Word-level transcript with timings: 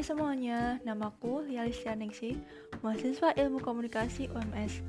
Hai 0.00 0.16
semuanya, 0.16 0.80
namaku 0.80 1.44
Lialis 1.44 1.84
Ningsi, 1.84 2.32
mahasiswa 2.80 3.36
Ilmu 3.36 3.60
Komunikasi 3.60 4.32
UMS. 4.32 4.80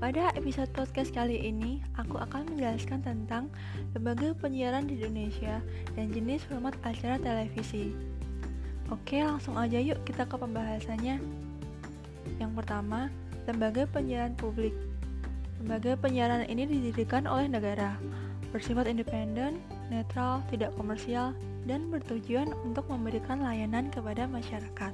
Pada 0.00 0.32
episode 0.40 0.72
podcast 0.72 1.12
kali 1.12 1.36
ini, 1.36 1.84
aku 2.00 2.16
akan 2.16 2.48
menjelaskan 2.48 3.04
tentang 3.04 3.52
lembaga 3.92 4.32
penyiaran 4.32 4.88
di 4.88 4.96
Indonesia 4.96 5.60
dan 5.92 6.08
jenis 6.16 6.48
format 6.48 6.72
acara 6.80 7.20
televisi. 7.20 7.92
Oke, 8.88 9.20
langsung 9.20 9.60
aja 9.60 9.76
yuk 9.76 10.00
kita 10.08 10.24
ke 10.24 10.32
pembahasannya. 10.32 11.20
Yang 12.40 12.52
pertama, 12.56 13.12
lembaga 13.44 13.84
penyiaran 13.84 14.32
publik. 14.32 14.72
Lembaga 15.60 15.92
penyiaran 16.00 16.48
ini 16.48 16.64
didirikan 16.64 17.28
oleh 17.28 17.52
negara, 17.52 18.00
bersifat 18.48 18.88
independen, 18.88 19.60
netral, 19.94 20.42
tidak 20.50 20.74
komersial, 20.74 21.30
dan 21.70 21.86
bertujuan 21.94 22.50
untuk 22.66 22.90
memberikan 22.90 23.38
layanan 23.38 23.94
kepada 23.94 24.26
masyarakat. 24.26 24.90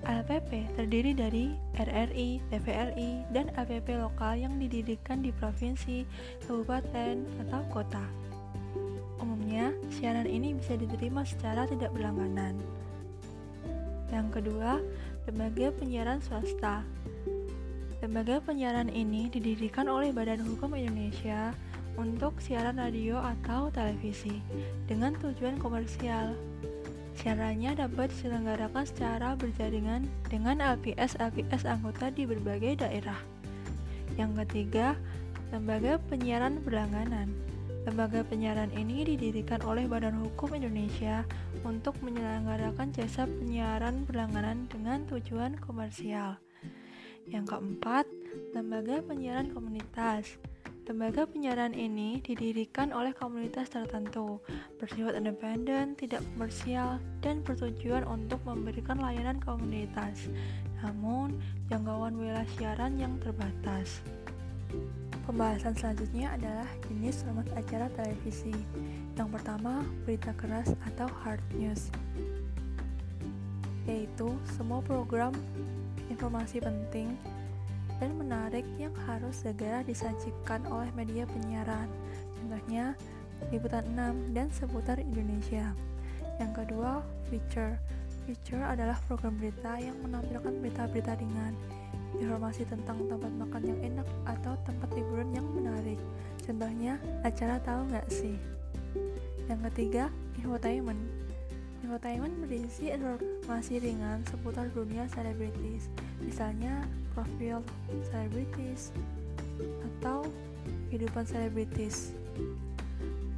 LPP 0.00 0.64
terdiri 0.80 1.12
dari 1.12 1.52
RRI, 1.76 2.40
TVRI, 2.48 3.10
dan 3.36 3.52
LPP 3.52 4.00
lokal 4.00 4.40
yang 4.40 4.56
didirikan 4.56 5.20
di 5.20 5.28
provinsi, 5.30 6.08
kabupaten, 6.48 7.20
atau 7.46 7.60
kota. 7.68 8.04
Umumnya, 9.20 9.76
siaran 9.92 10.24
ini 10.24 10.56
bisa 10.56 10.80
diterima 10.80 11.20
secara 11.28 11.68
tidak 11.68 11.92
berlangganan. 11.92 12.56
Yang 14.08 14.40
kedua, 14.40 14.80
lembaga 15.28 15.68
penyiaran 15.76 16.24
swasta. 16.24 16.82
Lembaga 18.00 18.40
penyiaran 18.40 18.88
ini 18.88 19.28
didirikan 19.28 19.84
oleh 19.84 20.08
Badan 20.16 20.40
Hukum 20.40 20.72
Indonesia 20.72 21.52
untuk 22.00 22.40
siaran 22.40 22.80
radio 22.80 23.20
atau 23.20 23.68
televisi 23.68 24.40
dengan 24.88 25.12
tujuan 25.20 25.60
komersial. 25.60 26.32
Siarannya 27.20 27.76
dapat 27.76 28.08
diselenggarakan 28.08 28.88
secara 28.88 29.36
berjaringan 29.36 30.08
dengan 30.32 30.64
LPS-LPS 30.64 31.68
anggota 31.68 32.08
di 32.08 32.24
berbagai 32.24 32.80
daerah. 32.80 33.20
Yang 34.16 34.48
ketiga, 34.48 34.96
lembaga 35.52 36.00
penyiaran 36.08 36.64
berlangganan. 36.64 37.28
Lembaga 37.84 38.24
penyiaran 38.24 38.72
ini 38.72 39.04
didirikan 39.04 39.60
oleh 39.68 39.84
Badan 39.84 40.16
Hukum 40.16 40.56
Indonesia 40.56 41.28
untuk 41.60 41.96
menyelenggarakan 42.00 42.92
jasa 42.96 43.28
penyiaran 43.28 44.08
berlangganan 44.08 44.64
dengan 44.72 45.04
tujuan 45.08 45.60
komersial. 45.60 46.40
Yang 47.28 47.52
keempat, 47.52 48.08
lembaga 48.56 49.04
penyiaran 49.04 49.52
komunitas. 49.52 50.40
Lembaga 50.90 51.22
penyiaran 51.22 51.70
ini 51.70 52.18
didirikan 52.18 52.90
oleh 52.90 53.14
komunitas 53.14 53.70
tertentu, 53.70 54.42
bersifat 54.74 55.22
independen, 55.22 55.94
tidak 55.94 56.18
komersial, 56.34 56.98
dan 57.22 57.46
bertujuan 57.46 58.02
untuk 58.10 58.42
memberikan 58.42 58.98
layanan 58.98 59.38
komunitas. 59.38 60.26
Namun, 60.82 61.38
jangkauan 61.70 62.18
wilayah 62.18 62.42
siaran 62.58 62.98
yang 62.98 63.14
terbatas. 63.22 64.02
Pembahasan 65.30 65.78
selanjutnya 65.78 66.34
adalah 66.34 66.66
jenis 66.90 67.22
format 67.22 67.46
acara 67.54 67.86
televisi. 67.94 68.50
Yang 69.14 69.30
pertama, 69.38 69.86
berita 70.02 70.34
keras 70.34 70.74
atau 70.90 71.06
hard 71.22 71.38
news, 71.54 71.86
yaitu 73.86 74.34
semua 74.58 74.82
program 74.82 75.30
informasi 76.10 76.58
penting 76.58 77.14
dan 78.00 78.16
menarik 78.16 78.64
yang 78.80 78.96
harus 79.06 79.44
segera 79.44 79.84
disajikan 79.84 80.64
oleh 80.72 80.88
media 80.96 81.28
penyiaran. 81.28 81.86
Contohnya, 82.40 82.96
Liputan 83.48 83.88
6 83.96 84.36
dan 84.36 84.52
seputar 84.52 85.00
Indonesia. 85.00 85.72
Yang 86.36 86.52
kedua, 86.60 87.00
feature. 87.32 87.80
Feature 88.28 88.60
adalah 88.60 89.00
program 89.08 89.40
berita 89.40 89.80
yang 89.80 89.96
menampilkan 90.04 90.60
berita-berita 90.60 91.16
ringan, 91.16 91.56
informasi 92.20 92.68
tentang 92.68 93.00
tempat 93.08 93.32
makan 93.32 93.62
yang 93.64 93.80
enak 93.80 94.08
atau 94.28 94.52
tempat 94.68 94.88
liburan 94.92 95.32
yang 95.32 95.46
menarik. 95.56 95.96
Contohnya, 96.44 97.00
acara 97.24 97.56
tahu 97.64 97.88
nggak 97.88 98.08
sih? 98.12 98.36
Yang 99.48 99.60
ketiga, 99.72 100.04
infotainment. 100.36 101.00
Infotainment 101.80 102.34
berisi 102.44 102.92
informasi 102.92 103.80
ringan 103.80 104.20
seputar 104.28 104.68
dunia 104.70 105.08
selebritis, 105.10 105.88
misalnya 106.20 106.84
profil 107.14 107.64
selebritis 108.10 108.94
atau 109.60 110.24
kehidupan 110.88 111.24
selebritis. 111.26 112.14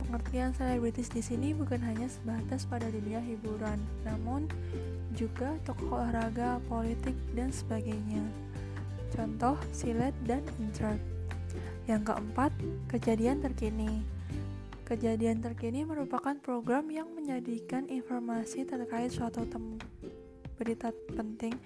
Pengertian 0.02 0.52
selebritis 0.52 1.08
di 1.08 1.24
sini 1.24 1.56
bukan 1.56 1.80
hanya 1.80 2.04
sebatas 2.04 2.68
pada 2.68 2.84
dunia 2.92 3.20
hiburan, 3.24 3.80
namun 4.04 4.44
juga 5.16 5.56
tokoh 5.64 5.96
olahraga, 5.96 6.60
politik, 6.68 7.16
dan 7.32 7.48
sebagainya. 7.48 8.20
Contoh, 9.12 9.56
silet 9.72 10.12
dan 10.28 10.44
insert. 10.60 11.00
Yang 11.88 12.12
keempat, 12.12 12.52
kejadian 12.92 13.40
terkini. 13.40 14.04
Kejadian 14.84 15.40
terkini 15.40 15.88
merupakan 15.88 16.36
program 16.40 16.92
yang 16.92 17.08
menyajikan 17.12 17.88
informasi 17.88 18.68
terkait 18.68 19.08
suatu 19.08 19.48
berita 20.60 20.92
penting 21.16 21.56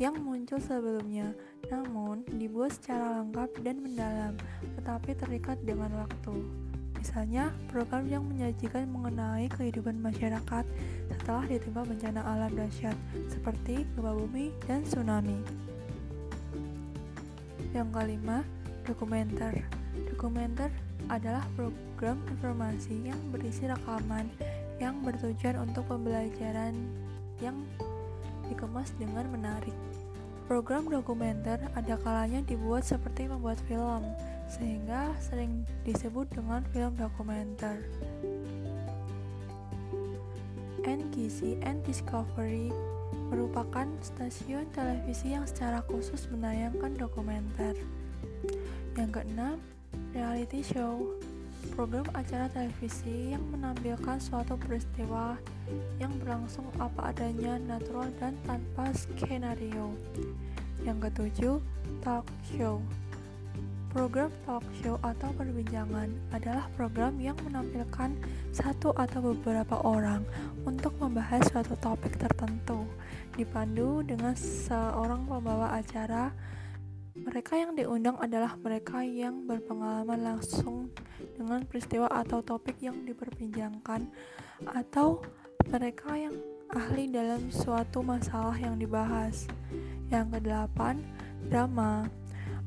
yang 0.00 0.16
muncul 0.16 0.56
sebelumnya, 0.56 1.36
namun 1.68 2.24
dibuat 2.40 2.72
secara 2.72 3.20
lengkap 3.20 3.52
dan 3.60 3.76
mendalam, 3.84 4.34
tetapi 4.80 5.12
terikat 5.12 5.60
dengan 5.60 5.92
waktu. 6.00 6.40
Misalnya, 6.96 7.52
program 7.68 8.08
yang 8.08 8.24
menyajikan 8.24 8.88
mengenai 8.88 9.52
kehidupan 9.52 10.00
masyarakat 10.00 10.64
setelah 11.12 11.44
ditimpa 11.44 11.84
bencana 11.84 12.24
alam 12.24 12.52
dahsyat 12.56 12.96
seperti 13.28 13.84
gempa 13.92 14.16
bumi 14.16 14.56
dan 14.64 14.80
tsunami. 14.88 15.36
Yang 17.76 17.88
kelima, 17.92 18.40
dokumenter. 18.88 19.52
Dokumenter 20.08 20.72
adalah 21.12 21.44
program 21.60 22.16
informasi 22.32 23.04
yang 23.04 23.20
berisi 23.28 23.68
rekaman 23.68 24.32
yang 24.80 24.96
bertujuan 25.04 25.60
untuk 25.60 25.84
pembelajaran 25.92 26.72
yang 27.44 27.56
dikemas 28.48 28.92
dengan 28.96 29.28
menarik. 29.30 29.89
Program 30.50 30.90
dokumenter 30.90 31.62
ada 31.78 31.94
kalanya 32.02 32.42
dibuat 32.42 32.82
seperti 32.82 33.30
membuat 33.30 33.62
film, 33.70 34.02
sehingga 34.50 35.14
sering 35.22 35.62
disebut 35.86 36.26
dengan 36.34 36.66
film 36.74 36.90
dokumenter. 36.98 37.78
NGC 40.82 41.62
and 41.62 41.78
Discovery 41.86 42.74
merupakan 43.30 43.86
stasiun 44.02 44.66
televisi 44.74 45.38
yang 45.38 45.46
secara 45.46 45.86
khusus 45.86 46.26
menayangkan 46.34 46.98
dokumenter. 46.98 47.78
Yang 48.98 49.22
keenam, 49.22 49.62
reality 50.10 50.66
show 50.66 51.14
program 51.72 52.04
acara 52.16 52.48
televisi 52.50 53.32
yang 53.32 53.44
menampilkan 53.52 54.16
suatu 54.20 54.56
peristiwa 54.56 55.36
yang 56.00 56.12
berlangsung 56.18 56.66
apa 56.80 57.12
adanya, 57.14 57.60
natural 57.60 58.08
dan 58.18 58.36
tanpa 58.48 58.90
skenario. 58.96 59.94
Yang 60.82 60.98
ketujuh, 61.08 61.56
talk 62.00 62.26
show. 62.56 62.80
Program 63.90 64.30
talk 64.46 64.62
show 64.80 64.96
atau 65.02 65.34
perbincangan 65.34 66.14
adalah 66.30 66.70
program 66.78 67.18
yang 67.18 67.34
menampilkan 67.42 68.14
satu 68.54 68.94
atau 68.94 69.34
beberapa 69.34 69.82
orang 69.82 70.22
untuk 70.62 70.94
membahas 71.02 71.42
suatu 71.50 71.74
topik 71.82 72.14
tertentu, 72.14 72.86
dipandu 73.34 74.06
dengan 74.06 74.38
seorang 74.38 75.26
pembawa 75.26 75.74
acara 75.74 76.30
mereka 77.20 77.52
yang 77.56 77.76
diundang 77.76 78.16
adalah 78.16 78.56
mereka 78.56 79.04
yang 79.04 79.44
berpengalaman 79.44 80.20
langsung 80.24 80.88
dengan 81.36 81.64
peristiwa 81.68 82.08
atau 82.08 82.40
topik 82.40 82.80
yang 82.80 83.04
diperbincangkan, 83.04 84.08
atau 84.64 85.20
mereka 85.68 86.16
yang 86.16 86.36
ahli 86.72 87.10
dalam 87.12 87.52
suatu 87.52 88.00
masalah 88.00 88.56
yang 88.56 88.80
dibahas. 88.80 89.44
Yang 90.08 90.40
kedelapan, 90.40 91.02
drama. 91.48 92.08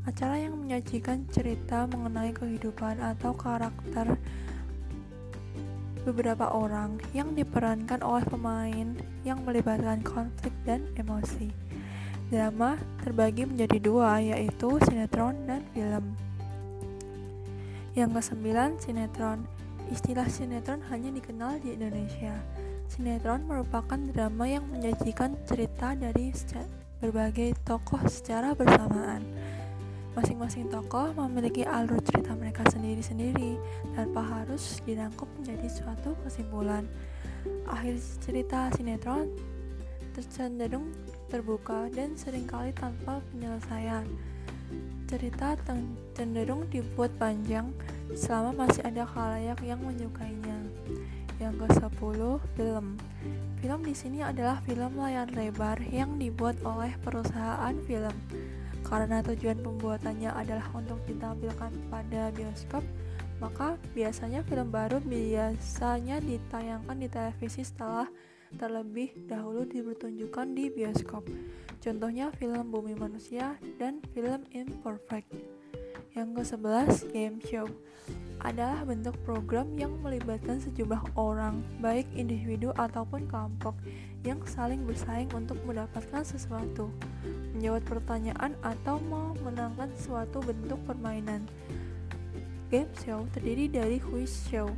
Acara 0.03 0.35
yang 0.35 0.59
menyajikan 0.59 1.23
cerita 1.31 1.87
mengenai 1.87 2.35
kehidupan 2.35 2.99
atau 2.99 3.31
karakter 3.31 4.19
beberapa 6.03 6.51
orang 6.51 6.99
yang 7.15 7.31
diperankan 7.31 8.03
oleh 8.03 8.27
pemain 8.27 8.91
yang 9.23 9.39
melibatkan 9.47 10.03
konflik 10.03 10.51
dan 10.67 10.83
emosi. 10.99 11.62
Drama 12.33 12.81
terbagi 12.97 13.45
menjadi 13.45 13.77
dua, 13.77 14.17
yaitu 14.17 14.81
sinetron 14.89 15.37
dan 15.45 15.61
film. 15.69 16.17
Yang 17.93 18.09
kesembilan, 18.17 18.81
sinetron. 18.81 19.45
Istilah 19.93 20.25
sinetron 20.25 20.81
hanya 20.89 21.13
dikenal 21.13 21.61
di 21.61 21.77
Indonesia. 21.77 22.33
Sinetron 22.89 23.45
merupakan 23.45 24.01
drama 24.09 24.49
yang 24.49 24.65
menyajikan 24.65 25.37
cerita 25.45 25.93
dari 25.93 26.33
berbagai 26.97 27.53
tokoh 27.61 28.01
secara 28.09 28.57
bersamaan. 28.57 29.21
Masing-masing 30.17 30.73
tokoh 30.73 31.13
memiliki 31.13 31.61
alur 31.61 32.01
cerita 32.01 32.33
mereka 32.33 32.65
sendiri-sendiri 32.65 33.61
tanpa 33.93 34.25
harus 34.25 34.81
dirangkum 34.89 35.29
menjadi 35.37 35.69
suatu 35.69 36.17
kesimpulan. 36.25 36.89
Akhir 37.69 38.01
cerita 38.25 38.73
sinetron 38.73 39.52
cenderung 40.21 40.93
terbuka 41.33 41.89
dan 41.89 42.13
sering 42.13 42.45
kali 42.45 42.69
tanpa 42.77 43.17
penyelesaian. 43.33 44.05
Cerita 45.09 45.57
cenderung 46.13 46.69
dibuat 46.69 47.09
panjang 47.17 47.73
selama 48.13 48.65
masih 48.65 48.85
ada 48.85 49.07
khalayak 49.09 49.57
yang 49.65 49.81
menyukainya. 49.81 50.57
Yang 51.41 51.65
ke-10, 51.65 52.19
film. 52.53 52.85
Film 53.57 53.79
di 53.81 53.95
sini 53.97 54.19
adalah 54.21 54.61
film 54.61 54.99
layar 54.99 55.31
lebar 55.33 55.81
yang 55.89 56.21
dibuat 56.21 56.59
oleh 56.61 56.93
perusahaan 57.01 57.73
film. 57.89 58.13
Karena 58.85 59.25
tujuan 59.25 59.57
pembuatannya 59.63 60.29
adalah 60.29 60.69
untuk 60.77 61.01
ditampilkan 61.09 61.71
pada 61.89 62.29
bioskop, 62.35 62.83
maka 63.41 63.79
biasanya 63.97 64.45
film 64.45 64.69
baru 64.69 65.01
biasanya 65.01 66.21
ditayangkan 66.21 66.97
di 66.99 67.07
televisi 67.09 67.65
setelah 67.65 68.05
terlebih 68.57 69.13
dahulu 69.25 69.65
dipertunjukkan 69.65 70.47
di 70.55 70.69
bioskop. 70.73 71.25
Contohnya 71.83 72.31
film 72.39 72.71
Bumi 72.71 72.95
Manusia 72.95 73.59
dan 73.75 73.99
film 74.15 74.47
Imperfect. 74.55 75.27
Yang 76.13 76.29
ke-11, 76.37 76.87
game 77.09 77.37
show 77.41 77.67
adalah 78.43 78.83
bentuk 78.85 79.15
program 79.23 79.73
yang 79.79 79.97
melibatkan 80.03 80.59
sejumlah 80.61 81.15
orang, 81.15 81.63
baik 81.79 82.05
individu 82.13 82.69
ataupun 82.75 83.25
kelompok, 83.31 83.73
yang 84.21 84.37
saling 84.43 84.83
bersaing 84.83 85.31
untuk 85.31 85.57
mendapatkan 85.63 86.21
sesuatu, 86.21 86.91
menjawab 87.55 87.83
pertanyaan 87.87 88.53
atau 88.61 88.99
memenangkan 88.99 89.89
suatu 89.95 90.43
bentuk 90.43 90.79
permainan. 90.85 91.47
Game 92.67 92.91
show 93.01 93.25
terdiri 93.31 93.71
dari 93.71 93.97
quiz 93.97 94.47
show, 94.51 94.69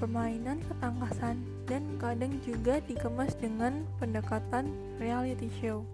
permainan 0.00 0.58
ketangkasan, 0.64 1.57
dan 1.68 1.84
kadang 2.00 2.32
juga 2.42 2.80
dikemas 2.88 3.36
dengan 3.36 3.84
pendekatan 4.00 4.72
reality 4.96 5.52
show. 5.60 5.84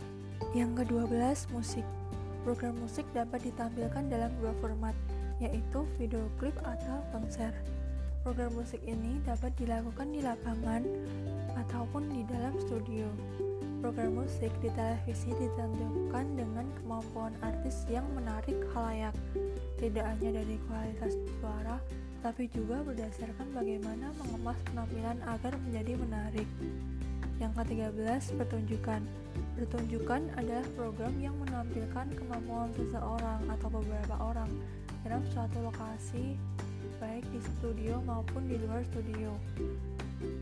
Yang 0.55 0.87
ke-12, 0.87 1.51
musik. 1.51 1.87
Program 2.47 2.79
musik 2.79 3.03
dapat 3.11 3.43
ditampilkan 3.43 4.07
dalam 4.07 4.31
dua 4.39 4.55
format, 4.63 4.95
yaitu 5.43 5.83
video 5.99 6.31
klip 6.39 6.55
atau 6.63 7.03
konser. 7.11 7.51
Program 8.23 8.55
musik 8.55 8.81
ini 8.87 9.21
dapat 9.27 9.53
dilakukan 9.59 10.09
di 10.15 10.25
lapangan 10.25 10.87
ataupun 11.59 12.09
di 12.09 12.23
dalam 12.31 12.55
studio. 12.63 13.11
Program 13.85 14.17
musik 14.17 14.49
di 14.65 14.73
televisi 14.73 15.29
ditentukan 15.37 16.25
dengan 16.33 16.65
kemampuan 16.81 17.37
artis 17.45 17.85
yang 17.93 18.07
menarik 18.17 18.57
halayak, 18.73 19.13
tidak 19.77 20.09
hanya 20.09 20.41
dari 20.41 20.57
kualitas 20.65 21.13
suara, 21.37 21.77
tapi 22.25 22.49
juga 22.49 22.81
berdasarkan 22.81 23.53
bagaimana 23.53 24.09
mengemas 24.17 24.57
penampilan 24.73 25.21
agar 25.29 25.53
menjadi 25.69 25.93
menarik. 26.01 26.49
Yang 27.37 27.53
ke-13, 27.61 28.41
pertunjukan. 28.41 29.03
Pertunjukan 29.61 30.33
adalah 30.41 30.65
program 30.73 31.13
yang 31.21 31.37
menampilkan 31.37 32.09
kemampuan 32.17 32.73
seseorang 32.73 33.45
atau 33.53 33.69
beberapa 33.69 34.17
orang 34.17 34.49
dalam 35.05 35.21
suatu 35.37 35.69
lokasi, 35.69 36.41
baik 36.97 37.29
di 37.29 37.45
studio 37.45 38.01
maupun 38.09 38.49
di 38.49 38.57
luar 38.57 38.81
studio, 38.89 39.37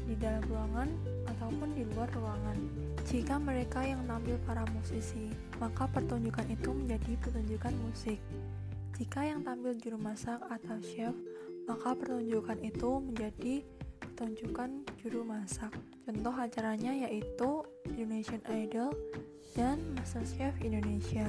di 0.06 0.14
dalam 0.22 0.46
ruangan 0.46 0.86
ataupun 1.34 1.74
di 1.74 1.82
luar 1.90 2.06
ruangan. 2.14 2.62
Jika 3.10 3.42
mereka 3.42 3.82
yang 3.82 4.06
tampil 4.06 4.38
para 4.46 4.62
musisi, 4.70 5.34
maka 5.58 5.90
pertunjukan 5.90 6.46
itu 6.46 6.70
menjadi 6.70 7.18
pertunjukan 7.18 7.74
musik. 7.82 8.22
Jika 9.02 9.26
yang 9.26 9.42
tampil 9.42 9.74
juru 9.82 9.98
masak 9.98 10.38
atau 10.46 10.78
chef, 10.78 11.10
maka 11.66 11.94
pertunjukan 11.94 12.58
itu 12.62 12.90
menjadi 13.02 13.54
pertunjukan 14.00 14.70
juru 15.02 15.22
masak. 15.22 15.72
Contoh 16.02 16.34
acaranya 16.34 16.92
yaitu 17.06 17.62
Indonesian 17.86 18.42
Idol 18.50 18.90
dan 19.54 19.78
MasterChef 19.94 20.58
Indonesia. 20.64 21.28